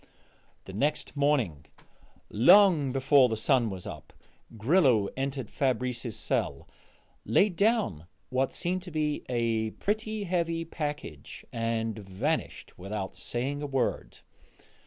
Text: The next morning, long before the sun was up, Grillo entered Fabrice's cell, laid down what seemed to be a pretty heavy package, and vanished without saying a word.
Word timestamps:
The 0.63 0.73
next 0.73 1.15
morning, 1.15 1.67
long 2.31 2.91
before 2.91 3.29
the 3.29 3.37
sun 3.37 3.69
was 3.69 3.85
up, 3.85 4.13
Grillo 4.57 5.09
entered 5.15 5.51
Fabrice's 5.51 6.15
cell, 6.17 6.67
laid 7.23 7.55
down 7.55 8.07
what 8.31 8.51
seemed 8.51 8.81
to 8.81 8.89
be 8.91 9.23
a 9.29 9.69
pretty 9.79 10.23
heavy 10.23 10.65
package, 10.65 11.45
and 11.53 11.99
vanished 11.99 12.79
without 12.79 13.15
saying 13.15 13.61
a 13.61 13.67
word. 13.67 14.21